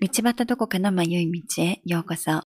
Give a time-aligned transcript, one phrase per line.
[0.00, 2.42] 道端どこかの迷い道へようこそ。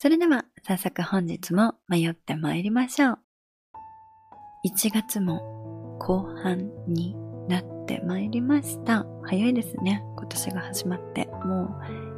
[0.00, 3.18] それでは早速本日も迷って参りましょう。
[4.66, 7.14] 1月も後半に
[7.48, 9.06] なって参りました。
[9.22, 10.02] 早いですね。
[10.16, 11.68] 今年が始まっても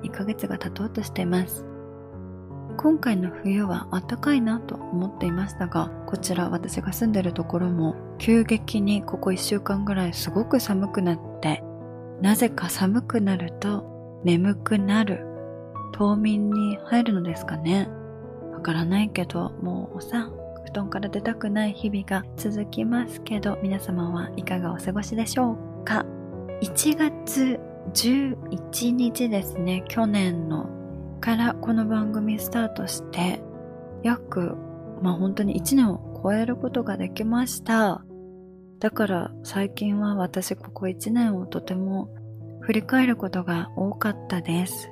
[0.03, 1.67] う1ヶ月が経とうとしています。
[2.79, 11.63] 今回の冬は暖かいなと思っていましたが、こちら私が住んでるところも急激にここ1週間ぐらいすごく寒くなって、
[12.23, 13.92] なぜか寒くなると
[14.25, 15.27] 眠くなる
[15.93, 17.89] 冬眠に入るのですかね。
[18.53, 20.31] わからないけど、もうおさ、
[20.65, 26.07] 布団から出たくない日々が続きますけど、皆様はいかがお過ごしでしょうか
[26.63, 27.61] ?1 月
[27.93, 30.69] 11日ですね、去年の
[31.21, 33.43] からこの番組スタートして、
[34.03, 34.57] 約、
[35.03, 38.05] まあ本当に1年を超えることができました。
[38.79, 42.09] だから最近は私ここ1年をとても
[42.63, 44.89] 振り返ることが多かったです。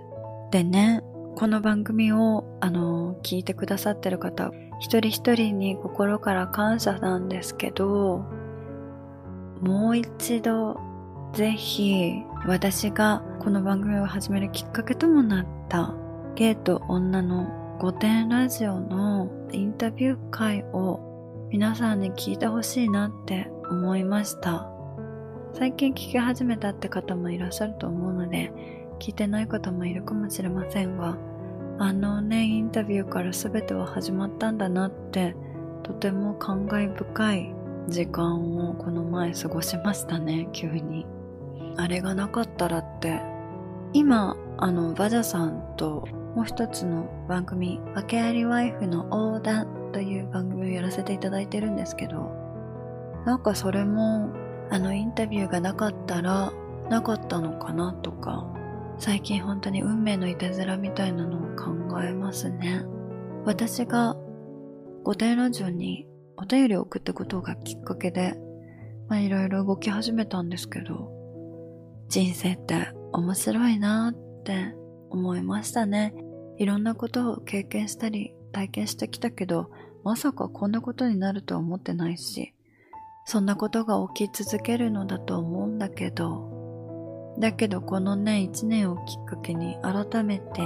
[0.51, 1.03] でね、
[1.37, 4.51] この番組を、あの、聞いてくださってる方、
[4.81, 8.25] 一人一人に心から感謝なんですけど、
[9.61, 10.81] もう一度、
[11.33, 12.13] ぜひ、
[12.45, 15.95] 私がこの番組を始めるきっかけともなった、
[16.35, 24.80] ゲイと女の御殿ラジオのインタビュー会を皆さんに聞いてほしいなって思いました。
[25.53, 28.53] 最近聞き始めたって方もいらっしゃると思うので、
[28.99, 31.17] 聞いてない方もいるかもしれませんが、
[31.79, 35.35] あのね、インタビューから全ては始まったんだなって、
[35.83, 37.55] とても感慨深い
[37.89, 41.07] 時間をこの前過ごしましたね、急に。
[41.77, 43.21] あれがなかったらって、
[43.93, 46.07] 今、あの、バジャさんと
[46.37, 52.31] もう一つの番組、訳ありワイフの横断という番組をやらせていただいてるんですけど、
[53.27, 54.31] なんかそれも、
[54.71, 56.53] あのインタビューがなかったら、
[56.89, 58.53] なかったのかなとか、
[58.99, 62.85] 最近本当に運命のいたずらみたいなのを考えますね。
[63.45, 64.17] 私が
[65.05, 68.35] 御殿ラジオにお便りを送ったことがきっかけで、
[69.09, 71.11] まあいろいろ動き始めたんですけど、
[72.09, 74.75] 人生って面白いなって
[75.11, 76.15] 思いましたね。
[76.59, 79.71] いろんなことを経験したり体験してきたけど、
[80.05, 82.55] まさかこんなことになるとは思ってないし、
[83.31, 90.61] そんなことが起き続けるのだと思うんだけど、だけどこのね、一年をきっかけに改めて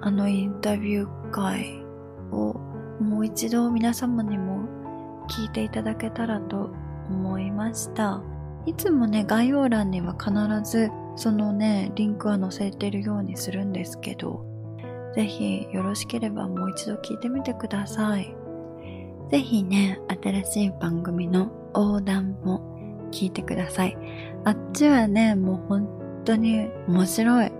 [0.00, 1.82] あのインタビュー会
[2.30, 2.54] を
[3.00, 4.68] もう一度皆様にも
[5.28, 6.70] 聞いていただけたらと
[7.10, 8.22] 思いました。
[8.64, 10.32] いつもね、概要欄には必
[10.70, 14.46] ずそのね、リンクは載せてるようにするんですけど、
[15.16, 18.36] ぜひよろしければもう一度聞いてみてください。
[19.32, 23.96] ぜひね、新しい番組の横断も聞いてください。
[24.44, 27.52] あっちはね、もう本当に面白い。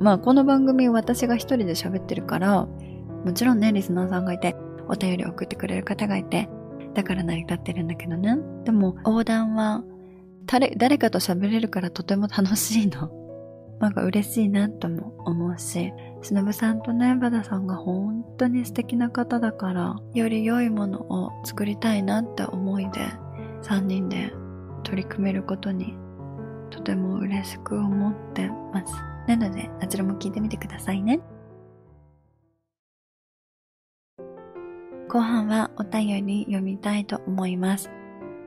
[0.00, 2.66] まあこの番組私が一人で喋ってるから、
[3.24, 4.54] もちろんね、リスナーさんがいて、
[4.88, 6.48] お便り送ってくれる方がいて、
[6.94, 8.38] だから成り立ってるんだけどね。
[8.64, 9.82] でも横断は
[10.46, 13.10] 誰誰かと喋れるからとても楽しいの。
[13.80, 23.00] なんか嬉しいなとも思うし、しのぶさんとね、バダさんが本当に素敵な方だから、より良いものを作りたいなって思いで、
[23.62, 24.32] 3人で
[24.82, 25.96] 取り組めることに
[26.70, 28.92] とても嬉しく思ってます。
[29.28, 31.20] なので、あちらも聞いてみてくださいね。
[35.08, 37.90] 後半はお便り読みたいと思います。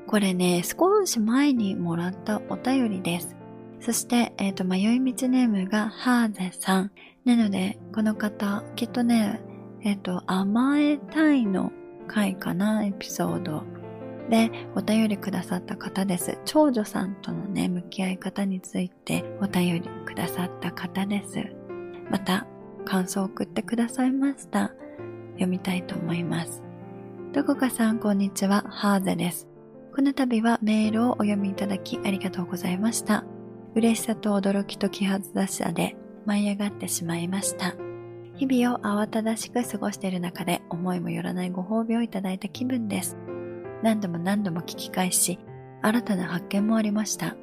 [0.07, 3.40] これね、少し前にもらったお便りです。
[3.81, 6.91] そして、えっ、ー、と、迷い道ネームがハーゼさん。
[7.25, 9.41] なので、この方、きっとね、
[9.81, 11.71] えっ、ー、と、甘えたいの
[12.07, 13.63] 回かな、エピソード。
[14.29, 16.37] で、お便りくださった方です。
[16.45, 21.43] 長女さんとのね、向き合い方についてお便りくださった方です。
[22.11, 22.45] また、
[22.85, 24.73] 感想を送ってくださいました。
[25.33, 26.61] 読みたいと思います。
[27.33, 28.63] どこかさん、こんにちは。
[28.69, 29.47] ハーゼです。
[29.95, 33.25] この度はメールをお読みいただきありがとうございました。
[33.73, 35.95] 嬉しさと驚きと気恥ずかしさで
[36.25, 37.75] 舞い上がってしまいました。
[38.35, 43.17] 日々を慌ただしく過ごしている中で思いもよらないご褒美をいただいた気分です。
[43.81, 45.39] 何度も何度も聞き返し、
[45.81, 47.37] 新たな発見もありました。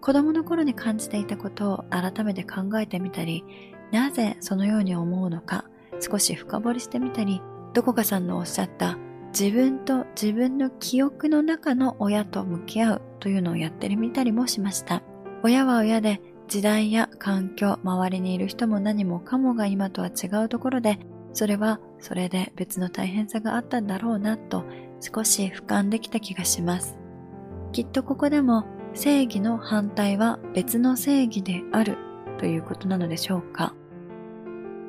[0.00, 3.44] 子供の頃に感じていたことを改めて考えてみたり、
[3.92, 5.64] なぜそのように思うのか
[6.00, 7.40] 少し深掘りしてみたり、
[7.74, 8.98] どこかさんのおっしゃった
[9.38, 15.02] 自分と自分の記憶の中の親と向き合うというのをやってみたりもしました。
[15.42, 20.98] 親は親で時代や環境、周りにいる人も何もかもが今とは違うところで、
[21.32, 24.64] それはそれで別の大変さがあったんだろうなと
[25.00, 26.98] 少し俯瞰できた気がします。
[27.72, 28.64] きっとここでも
[28.94, 31.98] 正義の反対は別の正義である
[32.38, 33.74] ということなのでしょうか。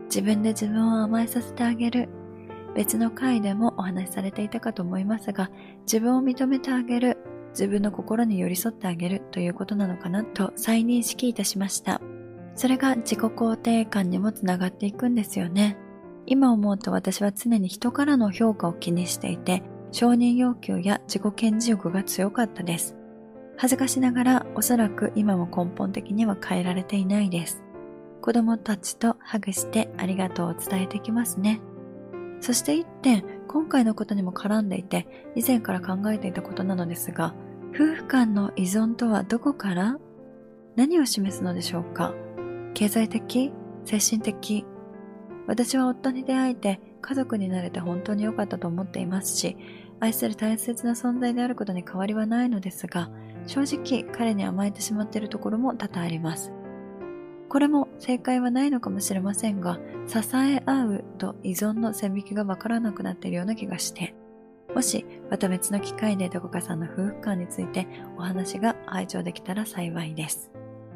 [0.06, 2.10] 自分で自分を甘えさせてあげる。
[2.76, 5.50] 別の回でもお話しされていたかと思いますが
[5.82, 7.18] 自分を認めてあげる。
[7.60, 12.02] 自分の心に寄り添ってあげるということなのかなと再認識いたしました
[12.56, 15.78] それが自己肯定感にもつながっていくんですよね
[16.26, 22.96] 今思うと私は常に人からの評価を気にしていて承認要求や自己顕示欲が強かったです
[23.60, 27.62] 恥ずかしながらおそらく今も根本的には変えられていないです。
[28.22, 31.60] 子供たちとハグしてありがとうを伝えてきますね。
[32.40, 37.36] そして一点、今回のことにも絡んでいて、以前から考えていたことなのですが、
[37.74, 39.98] 夫婦間の依存とはどこから？
[40.76, 42.14] 何を示すのでしょうか？
[42.74, 43.52] 経済的？
[43.86, 44.66] 精神的？
[45.48, 49.58] 私は夫に出会えて家族になれて本当に良かったと思っていますし、
[50.00, 53.10] 愛する大切な存在であることに変わりはないのですが、
[53.48, 56.52] 正直彼に甘えてしまっているところも多々あります。
[57.48, 64.16] これも正解はないのかもしれませんが、支え合うと依存の線引きがわからなくなっているような気がして、
[64.76, 67.88] もしまた別の機会でどこかさんの夫婦間について
[68.18, 70.52] お話が拝聴できたら幸いです。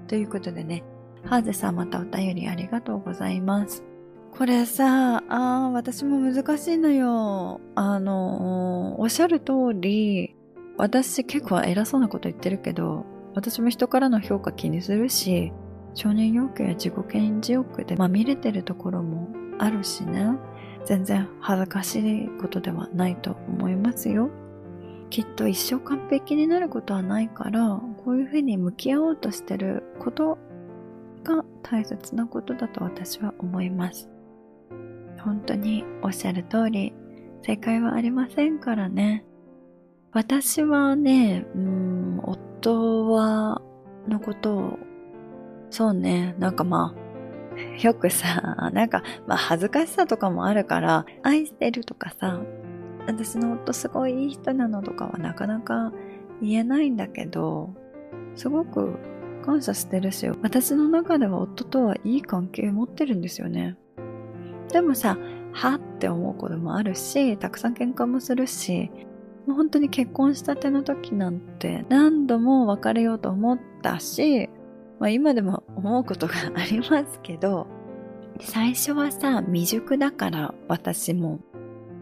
[0.08, 0.84] ということでね、
[1.26, 3.84] ハーゼさんまたお便りありがとうございます。
[4.32, 7.62] これさ、あ私も難しいのよ。
[7.76, 10.36] あの、おっしゃる通り、
[10.78, 13.06] 私結構偉そうなこと言ってるけど、
[13.36, 15.54] 私も人からの評価気にするし、
[15.94, 19.30] 承認欲求や自己顕示欲でまみれてるところも
[19.60, 20.26] あるしね。
[20.86, 24.30] 全然恥ずかしいことではないと思いますよ。
[25.10, 30.38] きっと一生完璧になることはないから、こういうふうに向き合おうとしてること
[31.24, 34.10] が大切なことだと私は思います。
[35.20, 36.94] 本当におっしゃる通り、
[37.44, 39.26] 正解はありませんからね。
[40.12, 43.62] 私はね、うん、夫は、
[44.08, 44.80] のことを、
[45.70, 47.03] そうね、なんかまあ、
[47.82, 52.42] よくさ、なんか、まあ恥ずかしさとかもあるから、愛してるとかさ、
[53.06, 55.92] 私の夫すごいいい人なのとかはなかなか
[56.42, 57.74] 言えないんだけど、
[58.36, 58.98] すごく
[59.46, 63.76] 感謝してるし、私の中では夫とはいい関係持ってるんですよね。
[64.72, 65.18] でもさ、
[65.52, 68.90] はって思うこともあるし、たくさん喧嘩もするし、
[69.46, 74.50] もう本当に結婚したての時なんて何度も別れようと思ったし、
[75.00, 77.68] まあ今でも思うことがありますけど、
[78.40, 81.40] 最初はさ、未熟だから私も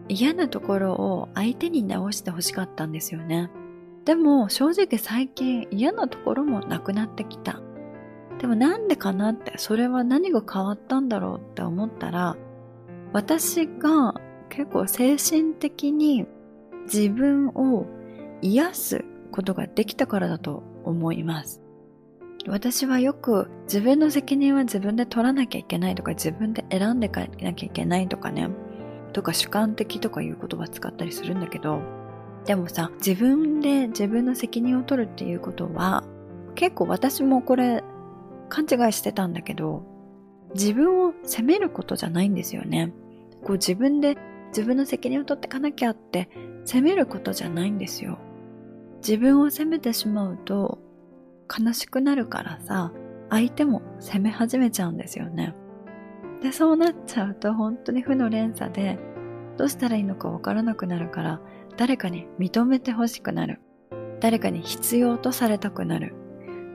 [0.08, 3.50] 嫌なところを相手に直してほしかったんですよね。
[4.04, 7.60] でも正直最近嫌なところもなくなってきた。
[8.38, 12.36] でもなんでかなって、それは何が変わったんだろうって思ったら、
[13.12, 14.14] 私が
[14.48, 16.26] 結構精神的に
[16.84, 17.86] 自分を
[18.40, 21.61] 癒すことができたからだと思います。
[22.48, 28.48] 私はよく自分の責任は自分で取らなきゃいけないとか自分で選んでかなきゃいけないとかね、
[29.12, 31.80] とか主観的とかいう言葉使ったりするんだけど、
[32.44, 36.04] でもさ、自分で自分の責任を取るっていうことは、
[36.54, 37.84] 結構私もこれ
[38.48, 39.84] 勘違いしてたんだけど、
[40.54, 42.92] 自分を責めることじゃないんですよね。
[43.44, 44.16] こう自分で
[44.48, 46.28] 自分の責任を取ってかなきゃって
[46.64, 48.18] 責めることじゃないんですよ。
[48.98, 50.78] 自分を責めてしまうと
[51.58, 52.92] 悲しくなるからさ、
[53.30, 55.54] 相手も責め始めちゃうんですよね。
[56.42, 58.98] で、そうなっちゃうと本当に負の連鎖で、
[59.56, 61.40] どうしたらいいのかわからなくなるから、
[61.76, 63.60] 誰かに認めてほしくなる。
[64.20, 66.14] 誰かに必要とされたくなる。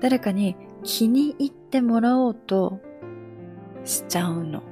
[0.01, 2.80] 誰かに気に入ってもらおうと
[3.84, 4.63] しちゃうの。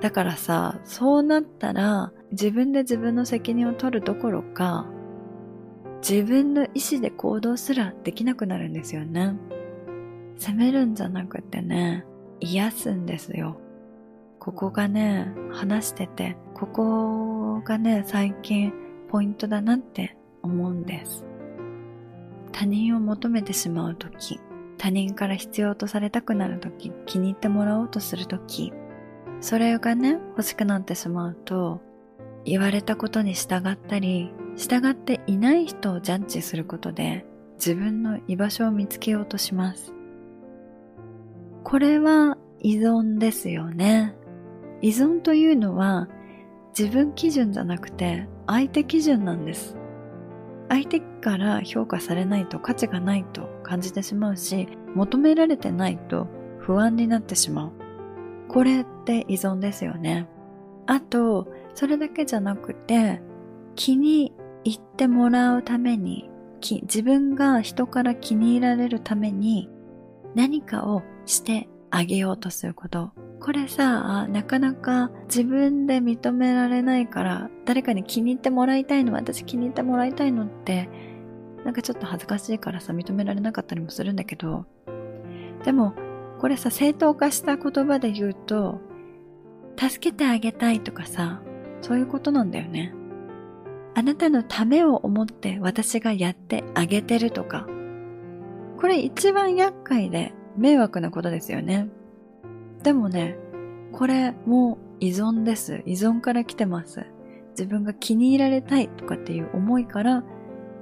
[0.00, 4.86] だからさ、そうなったら、自分で自分の責任を取るどころか、
[6.02, 9.36] 自分の意思で行動すらできなくなるんですよね。
[10.36, 12.04] 責めるんじゃなくてね、
[12.40, 13.60] 癒すんですよ。
[14.40, 18.72] ここがね、話してて、ここがね、最近
[19.08, 21.24] ポイントだなって思うんです。
[22.50, 24.40] 他人を求めてしまうとき、
[24.78, 28.72] 他人から必要とされたくなるとき、気に入ってもらおうとするとき、
[29.40, 31.80] それがね、欲しくなってしまうと、
[32.44, 39.94] 言われたことに従ったり、従っていない人をジャッジすることで、自分の居場所を見つけようとします。
[41.64, 44.14] これは依存ですよね。
[44.80, 46.08] 依存というのは
[46.76, 49.76] 自分基準じゃなくて相手基準なんです。
[50.68, 56.28] 相手から評価されないと価値がないと感じてしまうし、求められてないと
[56.58, 57.72] 不安になってしまう。
[58.48, 60.28] これって依存ですよね。
[60.86, 63.22] あと、それだけじゃなくて、
[63.74, 64.32] 気に
[64.64, 66.30] 入ってもらうために、
[66.82, 69.68] 自分が人から気に入られるために
[70.34, 73.12] 何かをしてあげようとすること。
[73.40, 80.88] これさ、なかなか自分で認められないから、誰かに気に入ってもらいたいの、私気に入ってもらいたいのって、
[81.64, 84.66] なんかちょっと恥ずかしいからさ、認められなかったりもするんだけど、
[85.64, 85.94] でも、
[86.40, 88.80] これさ、正当化した言葉で言うと、
[89.76, 91.42] 助けてあげたいとかさ、
[91.80, 92.94] そういうことなんだよね。
[93.94, 97.66] あなたのためを思って私がやってあげてるとか、
[98.80, 101.88] これ一番厄介で迷惑なことですよね。
[102.82, 103.36] でもね、
[103.92, 105.82] これも依存です。
[105.86, 107.06] 依存から来てます。
[107.50, 110.24] 自分が気に入られたいとかっていう思いから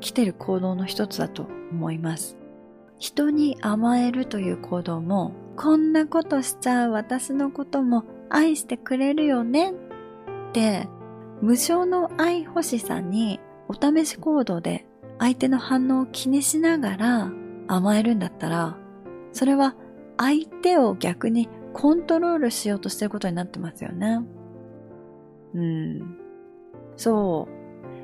[0.00, 2.36] 来てる行動の一つだと思います。
[2.98, 9.74] 人に甘えるという行動も、こんなことしちゃう私のことも愛してくれるよねっ
[10.52, 10.88] て、
[11.42, 14.86] 無償の愛欲しさにお試し行動で
[15.18, 17.32] 相手の反応を気にしながら
[17.68, 18.76] 甘えるんだったら、
[19.32, 19.76] それは
[20.18, 24.20] 相手を逆にコントロールしようとしてることになってますよね。
[25.54, 26.18] うん。
[26.96, 27.48] そ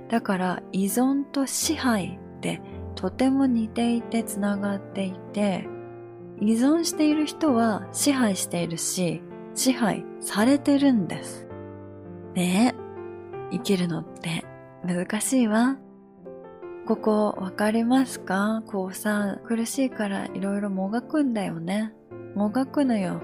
[0.09, 0.11] う。
[0.11, 2.61] だから依存と支配って
[2.95, 5.67] とても似ていてつながっていて、
[6.41, 9.23] 依存している人は支配しているし、
[9.55, 11.47] 支配されてるんです。
[12.35, 12.86] ねえ、
[13.51, 14.45] 生きるのって
[14.85, 15.77] 難しいわ。
[16.87, 18.63] ここわかりますか？
[18.67, 21.93] こうさ、苦しいからいろいろもがくんだよね。
[22.35, 23.21] もがくのよ。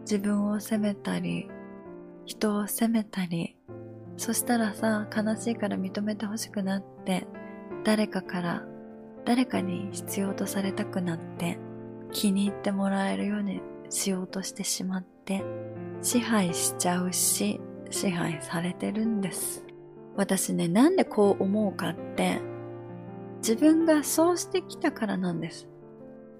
[0.00, 1.48] 自分を責めたり、
[2.24, 3.56] 人を責めたり、
[4.16, 7.26] そしたらさ、悲しいから認めてほしくなって、
[7.84, 8.64] 誰かから、
[9.24, 11.58] 誰かに必要とされたくなって、
[12.10, 13.60] 気に入ってもらえるように
[13.90, 15.44] しようとしてしまって、
[16.02, 17.60] 支配しちゃうし、
[17.90, 19.64] 支配されてるんです。
[20.16, 22.40] 私ね、なんでこう思うかって、
[23.38, 25.68] 自分がそうしてきたからなんです。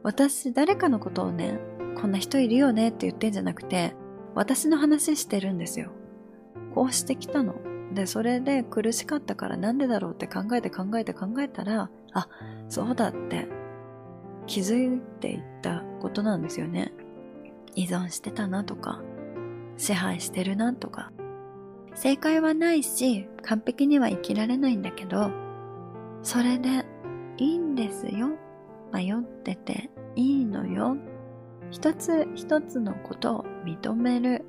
[0.02, 1.58] 私、誰かのことをね、
[2.00, 3.94] こんな人いるよねって言ってんじゃなくて、
[4.34, 5.90] 私の話してるんですよ。
[6.74, 7.54] こうしてきたの。
[7.94, 12.28] で、それで苦しかったからなんでだろうって考えて考えて考えたら、あ、
[12.68, 13.48] そうだって
[14.46, 16.92] 気づいていったことなんですよね。
[17.74, 19.02] 依存してたなとか、
[19.76, 21.12] 支配してるなとか、
[22.00, 25.32] 正解はないし、完璧には生きられないんだけど、
[26.22, 26.86] それで
[27.38, 28.30] いいんですよ。
[28.92, 30.96] 迷ってていいのよ。
[31.72, 34.44] 一つ一つのことを認める。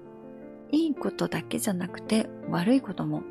[0.72, 3.24] いいことだけじゃなくて悪いことも。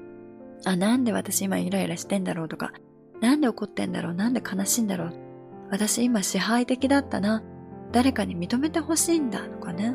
[0.65, 2.73] あ、なんで私今イライラしてんだろうとか、
[3.21, 5.13] なんで怒ってんだろう、なんで悲しいんだろう。
[5.71, 7.45] 私今支配的だったな。
[7.93, 9.95] 誰かに認めてほしいんだとかね。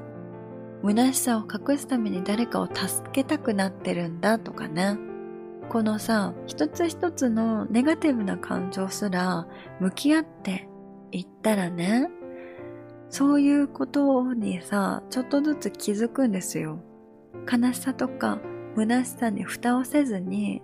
[0.85, 4.97] 虚しさを隠すために誰かを助けたくなってるんだとかね。
[5.69, 9.47] このさ、一つ一つのネガティブな感情すら
[9.79, 10.67] 向き合って
[11.11, 12.09] いったらね、
[13.09, 16.79] そういうことにさ、ちょっとずつ気づくんですよ。
[17.49, 18.39] 悲しさとか
[18.75, 20.61] 虚しさに蓋をせずに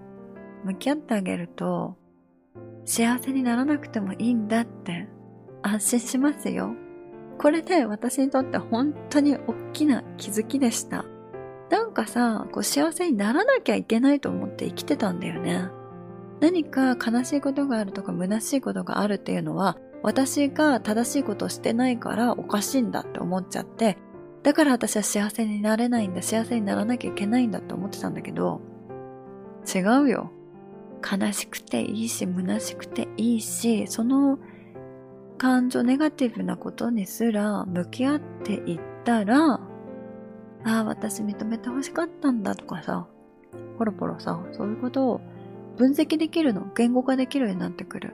[0.66, 1.96] 向き合ってあげると、
[2.84, 5.08] 幸せにならなくてもいいんだって
[5.62, 6.74] 安心しますよ。
[7.40, 11.06] これで私にとって本当に大きな気づきでした。
[11.70, 15.70] なんかさ、こう幸せにならなきゃいけないと思って生きてたんだよね。
[16.42, 23.98] 何か悲しいことがあるとか虚しいことがあるっていうのは、私が正しいことをしてないからおかしいんだって思っちゃって、
[24.44, 28.62] だから私は幸せになれないんだ、幸せにならなきゃいけないんだって思ってたんだけど、
[29.74, 30.32] 違うよ。
[31.02, 34.40] 悲しくていいし、虚しくていいし、その
[35.40, 39.60] 感情、ネガティブなことにすら向き合っていったら、あ
[40.66, 43.08] あ、私認めて欲しかったんだとかさ、
[43.78, 45.22] ポロポロさ、そういうことを
[45.78, 48.14] 分析できるの、言語化できるようになってくる。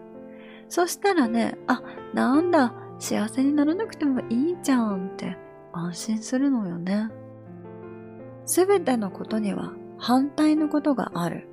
[0.69, 1.81] そしたらね、あ、
[2.13, 5.37] なんだ、幸せにならなくてもいいじゃんって
[5.73, 7.09] 安心するのよね。
[8.45, 11.49] すべてのことには反対のことがある。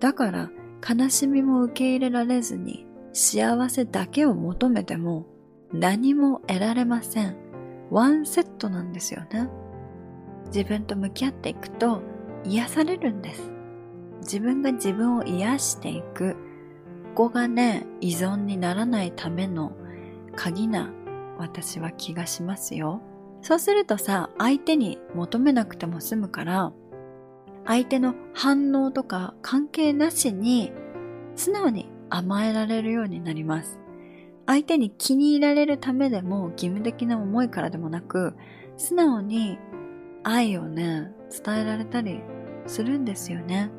[0.00, 0.50] だから
[0.88, 2.87] 悲しみも受け入れられずに
[3.20, 5.26] 幸せだけを求めても
[5.72, 7.36] 何も得られません。
[7.90, 9.48] ワンセットなんですよね。
[10.46, 12.00] 自分と向き合っていくと
[12.44, 13.50] 癒されるんです。
[14.20, 16.36] 自分が自分を癒していく。
[17.16, 19.72] ここがね、依存にならないための
[20.36, 20.92] 鍵な
[21.38, 23.02] 私は気がしますよ。
[23.42, 26.72] そうするとさ、相手に求めなくても済むから、
[27.66, 30.70] 相手の反応とか関係なしに
[31.34, 33.78] 素直に甘えられるようになります。
[34.46, 38.34] 相手に気に入られるためでも義務的な思いからでもなく、
[38.76, 39.58] 素直に
[40.24, 41.12] 愛をね、
[41.44, 42.22] 伝えられたり
[42.66, 43.70] するんですよね。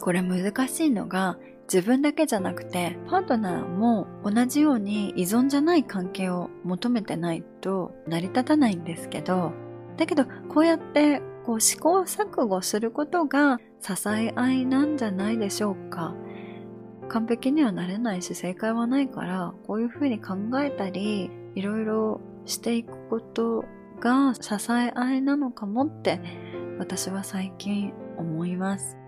[0.00, 1.38] これ難しいのが、
[1.72, 9.52] 自分だけじゃなくて、パートナーも同じように依存じゃない関係を求めてないと成り立たないんですけど、
[9.96, 16.14] だけどこうやってこう試行錯誤することが支え合いなんじゃないでしょうか。
[17.08, 23.64] 完璧にはなれないし正解はないからこういうふうに考えたりいろいろしていくこと
[24.00, 26.20] が支え合いなのかもって
[26.78, 28.98] 私は最近思います。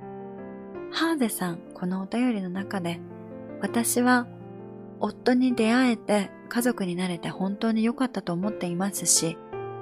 [0.91, 2.99] ハーゼさん、このお便りの中で
[3.61, 4.27] 私は
[5.01, 9.37] 夫に出会えて家族になれて本当に良かったと思っていますし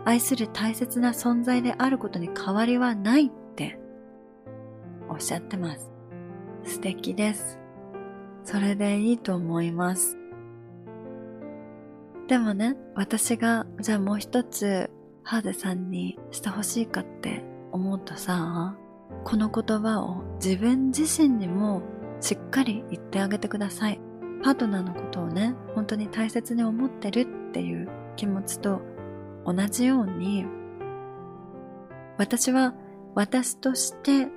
[0.05, 3.79] 愛する大切な存在であることに変わりはないって
[5.09, 5.91] おっしゃってます。
[6.65, 7.66] 素敵です。
[8.47, 10.17] それでいいと思います。
[12.29, 14.89] でもね、私がじゃあもう一つ
[15.25, 18.77] ハーデさんにしてほしいかって思うとさ、
[19.25, 21.83] この言葉を自分自身にも
[22.21, 24.01] しっかり言ってあげてください。
[24.45, 28.81] パートナーのことをね、本当に大切に思ってるっていう気持ちと
[29.45, 30.47] 同じように、
[32.17, 32.75] 私は
[33.17, 34.29] 私として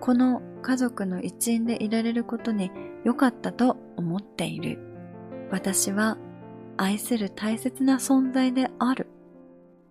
[0.00, 2.72] この家族の一員でいられることに
[3.06, 4.80] 良かったと思っている。
[5.52, 6.18] 私は
[6.76, 9.06] 愛する大切な存在である。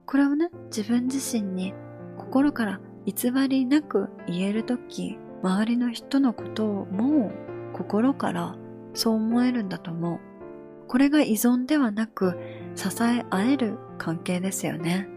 [0.05, 1.73] これをね、自分自身に
[2.17, 7.31] 心から偽りなく言えるとき、周りの人のことをもう
[7.71, 8.57] 心から
[8.93, 10.19] そう思えるんだと思う。
[10.89, 12.37] これが依存ではなく
[12.75, 15.07] 支え合える関係ですよね。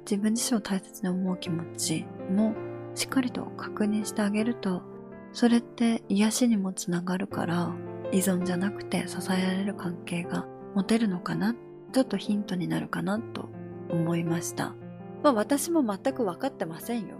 [0.00, 2.54] 自分自身を大切に思う気持ちも
[2.94, 4.91] しっかりと確認してあげると、
[5.32, 7.72] それって癒しにもつながるから、
[8.12, 11.54] 依存じゃなくて支えられる関係が持てるのかな？
[11.92, 13.48] ちょっとヒントになるかなと
[13.90, 14.74] 思いました。
[15.22, 17.16] まあ私も全く分かってませんよ。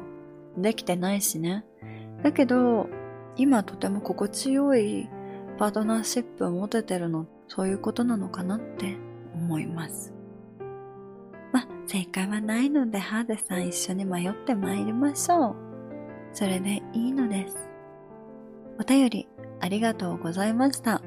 [0.56, 1.64] できてないしね。
[2.22, 2.88] だけど、
[3.36, 5.08] 今とても心地よい
[5.58, 8.96] パートナーシップを持ててるの、そういうことなのかなって
[9.34, 10.12] 思います。
[11.52, 15.56] まあ、正解はないので、ハーデさん一緒に迷って参りましょう。
[16.32, 17.70] それでいいのです。
[18.78, 19.28] お便り
[19.60, 21.02] ありがとうございました。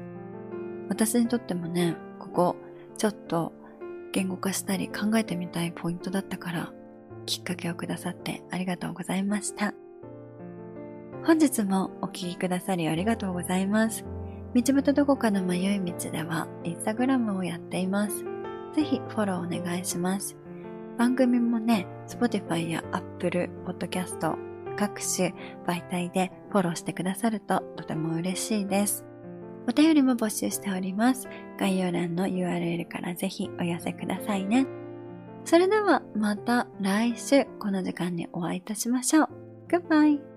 [0.88, 2.56] 私にとってもね、ここ、
[2.96, 3.52] ちょっと
[4.12, 6.72] 言語化したり考えてみたいポイントだったから、
[7.26, 9.74] きっかけをくださってありがとうございました。
[11.24, 14.04] 本日もお聴きくださりありがとうございます。
[14.54, 18.24] 道端どこかの迷い道では、インスタグラムをやっています。
[18.74, 20.36] ぜひフォローお願いします。
[20.96, 24.45] 番組もね、Spotify や Apple Podcast
[24.76, 25.34] 各種
[25.66, 29.04] 媒体でフォローしてくださるととても嬉しいです。
[29.68, 31.28] お便りも募集しております。
[31.58, 34.66] 概要欄の URL からぜひお寄せくださいね。
[35.44, 39.28] それではまた来週この時間にお会いいたしましょう。
[39.68, 40.35] Goodbye!